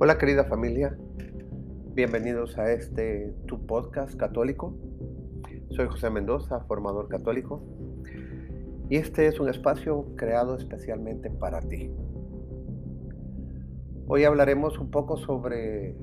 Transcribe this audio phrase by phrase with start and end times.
[0.00, 0.96] Hola querida familia,
[1.92, 4.72] bienvenidos a este tu podcast católico.
[5.70, 7.60] Soy José Mendoza, formador católico,
[8.88, 11.90] y este es un espacio creado especialmente para ti.
[14.06, 15.96] Hoy hablaremos un poco sobre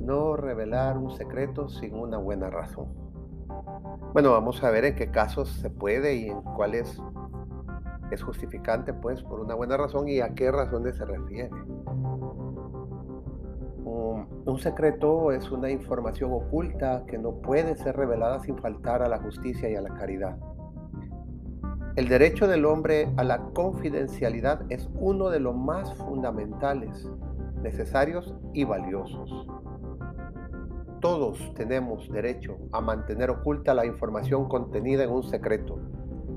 [0.00, 2.88] no revelar un secreto sin una buena razón.
[4.14, 7.00] Bueno, vamos a ver en qué casos se puede y en cuáles
[8.10, 11.50] es justificante, pues, por una buena razón y a qué razones se refiere.
[14.44, 19.18] Un secreto es una información oculta que no puede ser revelada sin faltar a la
[19.18, 20.36] justicia y a la caridad.
[21.94, 27.06] El derecho del hombre a la confidencialidad es uno de los más fundamentales,
[27.62, 29.46] necesarios y valiosos.
[31.00, 35.78] Todos tenemos derecho a mantener oculta la información contenida en un secreto.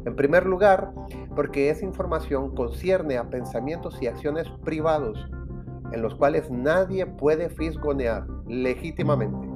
[0.05, 0.91] En primer lugar,
[1.35, 5.17] porque esa información concierne a pensamientos y acciones privados
[5.95, 9.47] en los cuales nadie puede fisgonear legítimamente.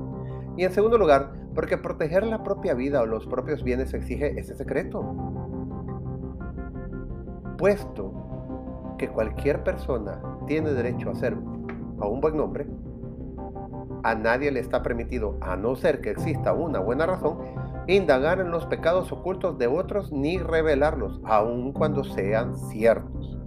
[0.58, 4.56] Y en segundo lugar, porque proteger la propia vida o los propios bienes exige ese
[4.56, 5.04] secreto.
[7.58, 11.34] Puesto que cualquier persona tiene derecho a ser
[12.00, 12.68] a un buen nombre,
[14.04, 17.40] a nadie le está permitido, a no ser que exista una buena razón,
[17.88, 23.39] indagar en los pecados ocultos de otros ni revelarlos, aun cuando sean ciertos.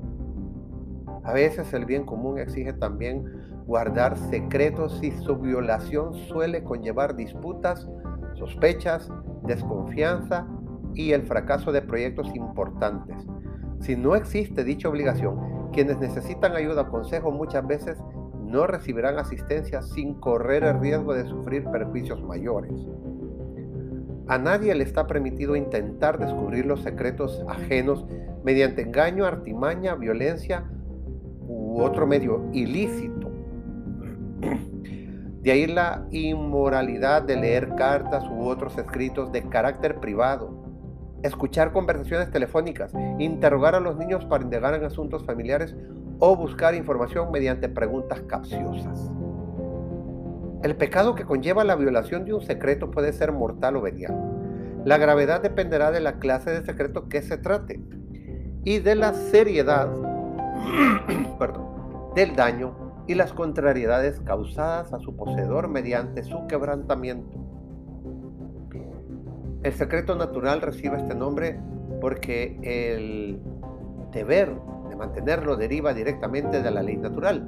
[1.24, 3.24] A veces el bien común exige también
[3.66, 7.88] guardar secretos y su violación suele conllevar disputas,
[8.34, 9.08] sospechas,
[9.44, 10.46] desconfianza
[10.94, 13.16] y el fracaso de proyectos importantes.
[13.80, 17.98] Si no existe dicha obligación, quienes necesitan ayuda o consejo muchas veces
[18.42, 22.72] no recibirán asistencia sin correr el riesgo de sufrir perjuicios mayores.
[24.28, 28.06] A nadie le está permitido intentar descubrir los secretos ajenos
[28.44, 30.64] mediante engaño, artimaña, violencia
[31.80, 33.30] otro medio ilícito.
[35.42, 40.62] De ahí la inmoralidad de leer cartas u otros escritos de carácter privado,
[41.22, 45.74] escuchar conversaciones telefónicas, interrogar a los niños para indagar en asuntos familiares
[46.20, 49.10] o buscar información mediante preguntas capciosas.
[50.62, 54.14] El pecado que conlleva la violación de un secreto puede ser mortal o venial.
[54.84, 57.80] La gravedad dependerá de la clase de secreto que se trate
[58.64, 59.90] y de la seriedad
[61.38, 62.74] perdón, del daño
[63.06, 67.38] y las contrariedades causadas a su poseedor mediante su quebrantamiento.
[69.62, 71.60] El secreto natural recibe este nombre
[72.00, 73.40] porque el
[74.10, 74.52] deber
[74.88, 77.46] de mantenerlo deriva directamente de la ley natural,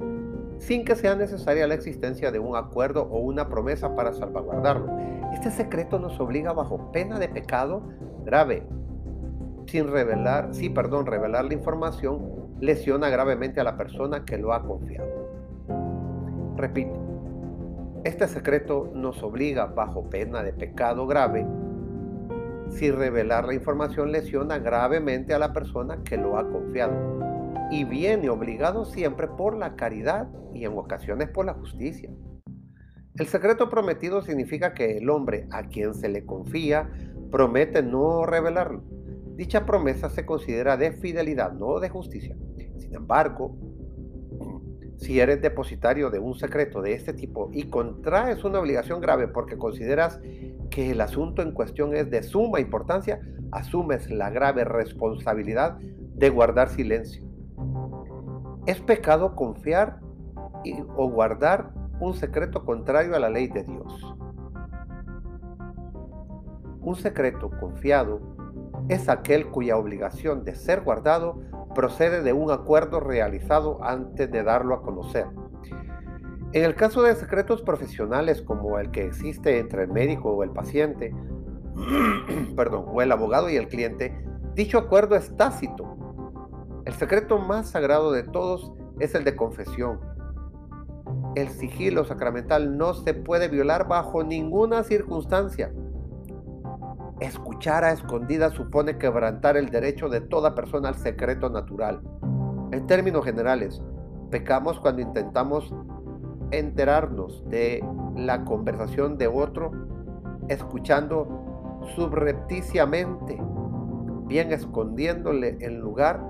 [0.58, 4.96] sin que sea necesaria la existencia de un acuerdo o una promesa para salvaguardarlo.
[5.32, 7.82] Este secreto nos obliga bajo pena de pecado
[8.25, 8.64] grave,
[9.66, 14.65] sin revelar, sí, perdón, revelar la información lesiona gravemente a la persona que lo ha
[14.65, 15.09] confiado.
[16.56, 17.00] Repito,
[18.04, 21.47] este secreto nos obliga bajo pena de pecado grave
[22.69, 26.94] si revelar la información lesiona gravemente a la persona que lo ha confiado
[27.70, 32.10] y viene obligado siempre por la caridad y en ocasiones por la justicia.
[33.16, 36.91] El secreto prometido significa que el hombre a quien se le confía
[37.31, 38.82] promete no revelarlo
[39.37, 42.37] Dicha promesa se considera de fidelidad, no de justicia.
[42.78, 43.56] Sin embargo,
[44.96, 49.58] si eres depositario de un secreto de este tipo y contraes una obligación grave porque
[49.58, 50.20] consideras
[50.70, 53.20] que el asunto en cuestión es de suma importancia,
[53.52, 57.24] asumes la grave responsabilidad de guardar silencio.
[58.66, 60.00] Es pecado confiar
[60.96, 64.14] o guardar un secreto contrario a la ley de Dios.
[66.80, 68.20] Un secreto confiado
[68.88, 71.40] es aquel cuya obligación de ser guardado
[71.74, 75.26] procede de un acuerdo realizado antes de darlo a conocer.
[76.52, 80.50] En el caso de secretos profesionales como el que existe entre el médico o el
[80.50, 81.12] paciente,
[82.56, 84.16] perdón, o el abogado y el cliente,
[84.54, 85.96] dicho acuerdo es tácito.
[86.84, 89.99] El secreto más sagrado de todos es el de confesión.
[91.34, 95.72] El sigilo sacramental no se puede violar bajo ninguna circunstancia.
[97.20, 102.00] Escuchar a escondidas supone quebrantar el derecho de toda persona al secreto natural.
[102.72, 103.81] En términos generales,
[104.31, 105.72] pecamos cuando intentamos
[106.50, 107.84] enterarnos de
[108.16, 109.70] la conversación de otro
[110.49, 113.40] escuchando subrepticiamente,
[114.26, 116.20] bien escondiéndole en lugar,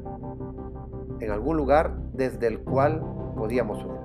[1.20, 3.02] en algún lugar desde el cual
[3.36, 4.00] podíamos oír.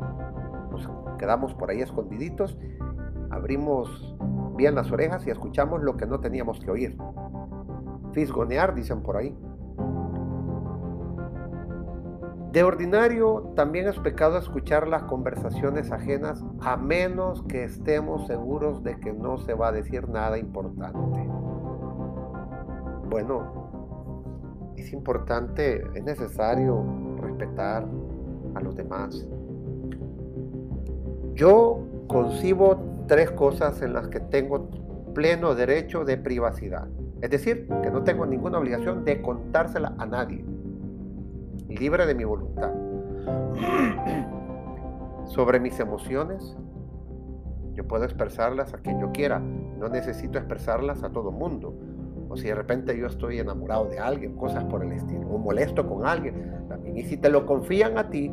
[0.71, 2.57] Nos quedamos por ahí escondiditos,
[3.29, 4.08] abrimos
[4.59, 6.97] las orejas y escuchamos lo que no teníamos que oír.
[8.11, 9.35] Fisgonear, dicen por ahí.
[12.51, 18.99] De ordinario, también es pecado escuchar las conversaciones ajenas a menos que estemos seguros de
[18.99, 21.29] que no se va a decir nada importante.
[23.07, 23.69] Bueno,
[24.75, 26.83] es importante, es necesario
[27.21, 27.87] respetar
[28.55, 29.27] a los demás.
[31.35, 34.69] Yo concibo tres cosas en las que tengo
[35.13, 36.87] pleno derecho de privacidad.
[37.21, 40.45] Es decir, que no tengo ninguna obligación de contársela a nadie
[41.67, 42.71] libre de mi voluntad.
[45.25, 46.55] Sobre mis emociones,
[47.73, 51.73] yo puedo expresarlas a quien yo quiera, no necesito expresarlas a todo mundo.
[52.29, 55.87] O si de repente yo estoy enamorado de alguien, cosas por el estilo, o molesto
[55.87, 56.97] con alguien, también.
[56.97, 58.31] Y si te lo confían a ti,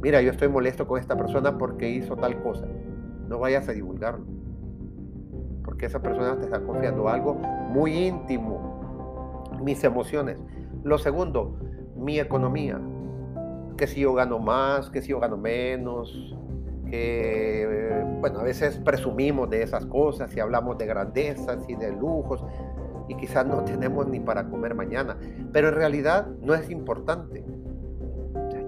[0.00, 2.66] mira, yo estoy molesto con esta persona porque hizo tal cosa,
[3.32, 4.24] no vayas a divulgarlo.
[5.64, 10.38] Porque esa persona te está confiando algo muy íntimo, mis emociones.
[10.84, 11.56] Lo segundo,
[11.96, 12.78] mi economía,
[13.76, 16.36] que si yo gano más, que si yo gano menos,
[16.90, 22.44] que, bueno, a veces presumimos de esas cosas y hablamos de grandezas y de lujos
[23.08, 25.16] y quizás no tenemos ni para comer mañana,
[25.52, 27.44] pero en realidad no es importante.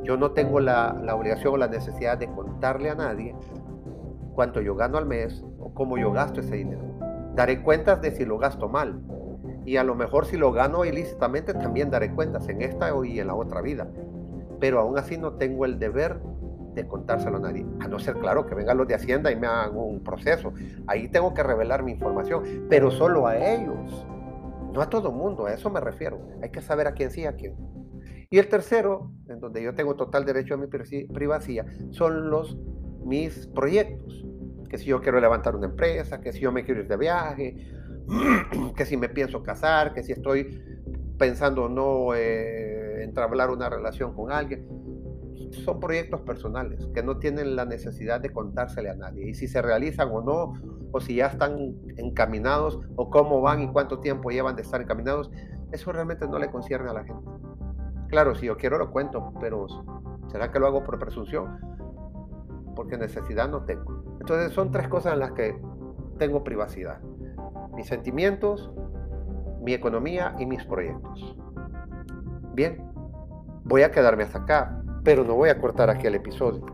[0.04, 3.34] Yo no tengo la, la obligación o la necesidad de contarle a nadie
[4.34, 6.82] cuánto yo gano al mes o cómo yo gasto ese dinero.
[7.34, 9.00] Daré cuentas de si lo gasto mal,
[9.66, 13.26] y a lo mejor si lo gano ilícitamente también daré cuentas en esta y en
[13.26, 13.88] la otra vida.
[14.60, 16.20] Pero aún así no tengo el deber
[16.74, 17.66] de contárselo a nadie.
[17.80, 20.52] A no ser, claro, que vengan los de Hacienda y me hagan un proceso.
[20.86, 24.06] Ahí tengo que revelar mi información, pero solo a ellos.
[24.72, 26.18] No a todo mundo, a eso me refiero.
[26.42, 27.54] Hay que saber a quién sí, a quién.
[28.28, 32.58] Y el tercero, en donde yo tengo total derecho a mi privacidad, son los
[33.04, 34.24] mis proyectos.
[34.68, 37.56] Que si yo quiero levantar una empresa, que si yo me quiero ir de viaje,
[38.76, 40.62] que si me pienso casar, que si estoy
[41.18, 44.66] pensando no eh, entablar una relación con alguien.
[45.64, 49.28] Son proyectos personales que no tienen la necesidad de contársele a nadie.
[49.28, 50.54] Y si se realizan o no,
[50.90, 55.30] o si ya están encaminados, o cómo van y cuánto tiempo llevan de estar encaminados,
[55.70, 57.30] eso realmente no le concierne a la gente.
[58.08, 59.66] Claro, si yo quiero lo cuento, pero
[60.30, 61.73] ¿será que lo hago por presunción?
[62.74, 64.02] Porque necesidad no tengo.
[64.20, 65.58] Entonces son tres cosas en las que
[66.18, 67.00] tengo privacidad
[67.74, 68.70] mis sentimientos,
[69.62, 71.36] mi economía y mis proyectos.
[72.54, 72.90] Bien,
[73.64, 76.64] voy a quedarme hasta acá, pero no voy a cortar aquí el episodio.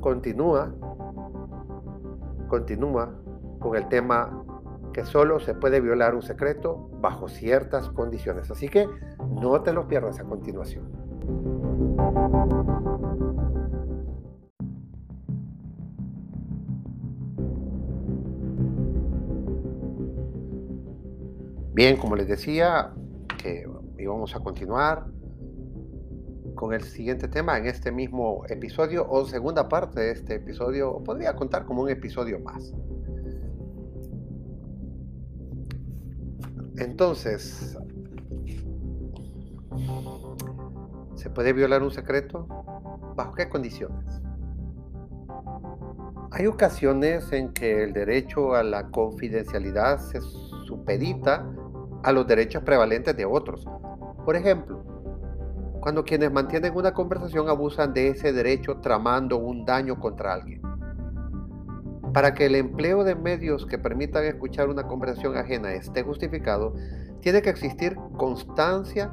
[0.00, 0.72] Continúa,
[2.48, 3.14] continúa
[3.60, 4.44] con el tema
[4.92, 8.50] que solo se puede violar un secreto bajo ciertas condiciones.
[8.50, 8.88] Así que
[9.40, 10.90] no te lo pierdas a continuación.
[21.74, 22.92] Bien, como les decía,
[23.38, 23.66] que
[23.98, 25.06] íbamos a continuar
[26.54, 31.34] con el siguiente tema en este mismo episodio o segunda parte de este episodio, podría
[31.34, 32.74] contar como un episodio más.
[36.76, 37.78] Entonces,
[41.14, 42.46] ¿se puede violar un secreto?
[43.16, 44.20] ¿Bajo qué condiciones?
[46.32, 50.20] Hay ocasiones en que el derecho a la confidencialidad se
[50.66, 51.46] supedita
[52.02, 53.66] a los derechos prevalentes de otros.
[54.24, 54.82] Por ejemplo,
[55.80, 60.62] cuando quienes mantienen una conversación abusan de ese derecho tramando un daño contra alguien.
[62.14, 66.74] Para que el empleo de medios que permitan escuchar una conversación ajena esté justificado,
[67.20, 69.12] tiene que existir constancia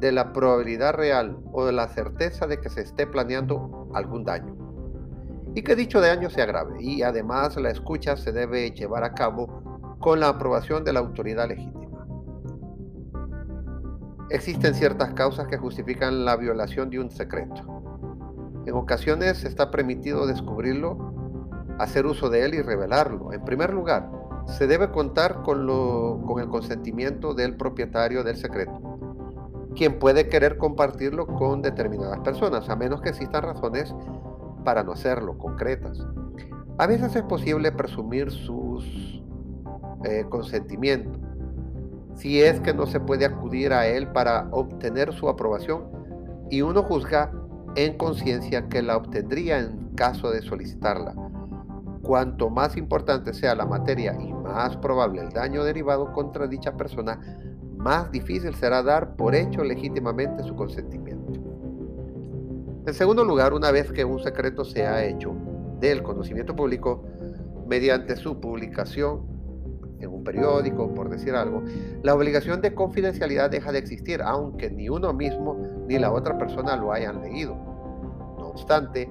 [0.00, 4.56] de la probabilidad real o de la certeza de que se esté planeando algún daño.
[5.54, 6.76] Y que dicho daño sea grave.
[6.80, 11.48] Y además la escucha se debe llevar a cabo con la aprobación de la autoridad
[11.48, 11.79] legítima.
[14.30, 17.82] Existen ciertas causas que justifican la violación de un secreto.
[18.64, 21.12] En ocasiones está permitido descubrirlo,
[21.80, 23.32] hacer uso de él y revelarlo.
[23.32, 24.08] En primer lugar,
[24.46, 25.68] se debe contar con,
[26.38, 28.80] el consentimiento del propietario del secreto,
[29.74, 33.92] quien puede querer compartirlo con determinadas personas, a menos que existan razones
[34.64, 36.06] para no hacerlo, concretas.
[36.78, 39.24] A veces es posible presumir sus
[40.04, 41.29] eh, consentimientos
[42.20, 45.84] si es que no se puede acudir a él para obtener su aprobación
[46.50, 47.32] y uno juzga
[47.76, 51.14] en conciencia que la obtendría en caso de solicitarla.
[52.02, 57.18] Cuanto más importante sea la materia y más probable el daño derivado contra dicha persona,
[57.78, 61.40] más difícil será dar por hecho legítimamente su consentimiento.
[62.86, 65.34] En segundo lugar, una vez que un secreto se ha hecho
[65.80, 67.02] del conocimiento público,
[67.66, 69.39] mediante su publicación
[70.00, 71.62] en un periódico, por decir algo,
[72.02, 76.76] la obligación de confidencialidad deja de existir, aunque ni uno mismo ni la otra persona
[76.76, 77.54] lo hayan leído.
[78.38, 79.08] No obstante,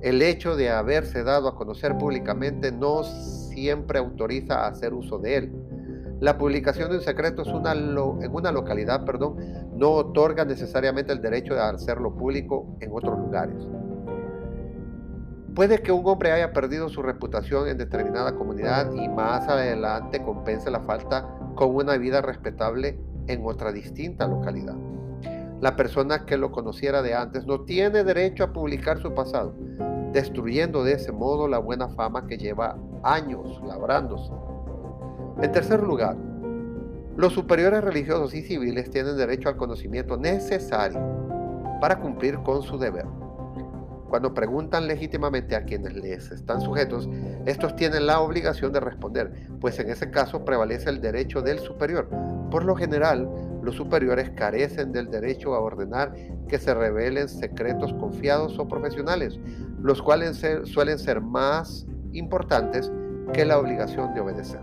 [0.00, 5.36] el hecho de haberse dado a conocer públicamente no siempre autoriza a hacer uso de
[5.36, 5.52] él.
[6.20, 9.36] La publicación de un secreto en una localidad perdón,
[9.74, 13.56] no otorga necesariamente el derecho de hacerlo público en otros lugares.
[15.56, 20.70] Puede que un hombre haya perdido su reputación en determinada comunidad y más adelante compense
[20.70, 24.76] la falta con una vida respetable en otra distinta localidad.
[25.62, 29.54] La persona que lo conociera de antes no tiene derecho a publicar su pasado,
[30.12, 34.30] destruyendo de ese modo la buena fama que lleva años labrándose.
[35.40, 36.18] En tercer lugar,
[37.16, 41.00] los superiores religiosos y civiles tienen derecho al conocimiento necesario
[41.80, 43.06] para cumplir con su deber.
[44.08, 47.08] Cuando preguntan legítimamente a quienes les están sujetos,
[47.44, 52.08] estos tienen la obligación de responder, pues en ese caso prevalece el derecho del superior.
[52.50, 53.28] Por lo general,
[53.62, 56.14] los superiores carecen del derecho a ordenar
[56.48, 59.40] que se revelen secretos confiados o profesionales,
[59.82, 62.92] los cuales suelen ser más importantes
[63.32, 64.60] que la obligación de obedecer.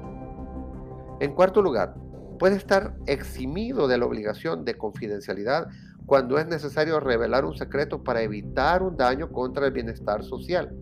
[1.20, 1.96] En cuarto lugar,
[2.40, 5.68] puede estar eximido de la obligación de confidencialidad
[6.06, 10.76] cuando es necesario revelar un secreto para evitar un daño contra el bienestar social,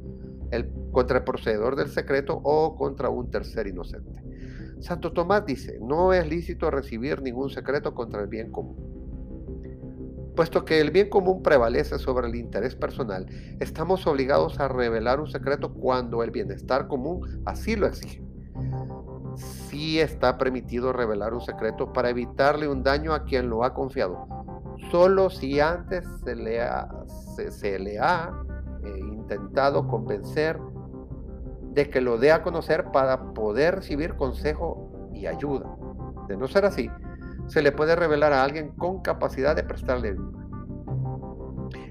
[0.51, 4.23] el, contra el procededor del secreto o contra un tercer inocente.
[4.79, 8.91] Santo Tomás dice, no es lícito recibir ningún secreto contra el bien común.
[10.35, 13.27] Puesto que el bien común prevalece sobre el interés personal,
[13.59, 18.23] estamos obligados a revelar un secreto cuando el bienestar común así lo exige.
[19.35, 24.25] Sí está permitido revelar un secreto para evitarle un daño a quien lo ha confiado,
[24.89, 26.89] solo si antes se le ha,
[27.49, 28.31] se, le ha
[28.83, 30.59] eh, intentado convencer
[31.73, 35.69] de que lo dé a conocer para poder recibir consejo y ayuda.
[36.27, 36.89] De no ser así,
[37.47, 40.41] se le puede revelar a alguien con capacidad de prestarle ayuda.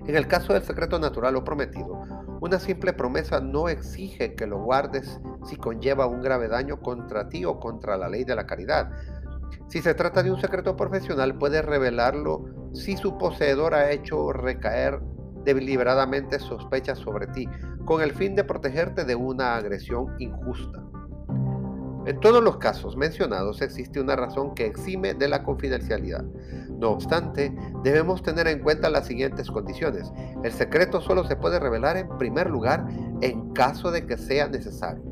[0.07, 2.03] En el caso del secreto natural o prometido,
[2.41, 7.45] una simple promesa no exige que lo guardes si conlleva un grave daño contra ti
[7.45, 8.91] o contra la ley de la caridad.
[9.69, 15.01] Si se trata de un secreto profesional, puedes revelarlo si su poseedor ha hecho recaer
[15.45, 17.49] deliberadamente sospechas sobre ti,
[17.85, 20.83] con el fin de protegerte de una agresión injusta.
[22.07, 26.25] En todos los casos mencionados existe una razón que exime de la confidencialidad.
[26.79, 30.11] No obstante, debemos tener en cuenta las siguientes condiciones.
[30.43, 32.87] El secreto solo se puede revelar en primer lugar
[33.21, 35.05] en caso de que sea necesario.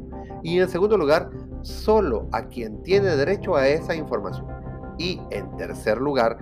[0.43, 4.47] Y en segundo lugar, solo a quien tiene derecho a esa información.
[4.97, 6.39] Y en tercer lugar,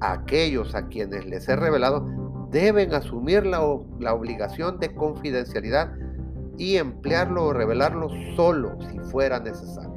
[0.00, 2.06] aquellos a quienes les he revelado
[2.50, 3.60] deben asumir la,
[3.98, 5.92] la obligación de confidencialidad
[6.58, 9.96] y emplearlo o revelarlo solo si fuera necesario.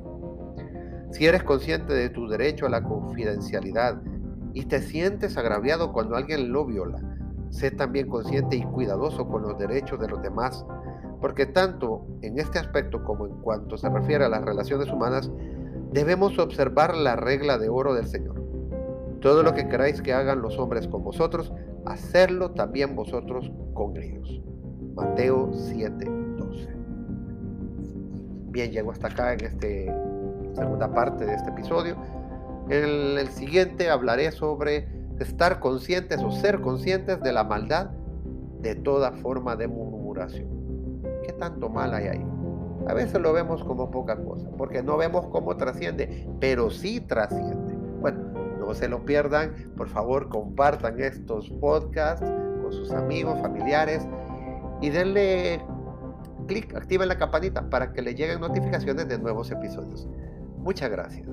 [1.11, 4.01] Si eres consciente de tu derecho a la confidencialidad
[4.53, 6.99] y te sientes agraviado cuando alguien lo viola,
[7.49, 10.65] sé también consciente y cuidadoso con los derechos de los demás,
[11.19, 15.31] porque tanto en este aspecto como en cuanto se refiere a las relaciones humanas,
[15.91, 18.38] debemos observar la regla de oro del Señor.
[19.21, 21.51] Todo lo que queráis que hagan los hombres con vosotros,
[21.85, 24.41] hacerlo también vosotros con ellos.
[24.95, 26.05] Mateo 7,
[26.37, 26.69] 12.
[28.51, 29.67] Bien, llego hasta acá en esta
[30.61, 31.95] segunda parte de este episodio.
[32.69, 34.87] En el siguiente hablaré sobre
[35.19, 37.89] estar conscientes o ser conscientes de la maldad
[38.61, 40.47] de toda forma de murmuración.
[41.23, 42.25] ¿Qué tanto mal hay ahí?
[42.87, 47.75] A veces lo vemos como poca cosa, porque no vemos cómo trasciende, pero sí trasciende.
[48.01, 48.38] Bueno,
[48.69, 49.51] no se lo pierdan.
[49.75, 52.25] Por favor, compartan estos podcasts
[52.61, 54.07] con sus amigos, familiares
[54.79, 55.59] y denle
[56.47, 60.07] clic, activen la campanita para que le lleguen notificaciones de nuevos episodios.
[60.59, 61.27] Muchas gracias.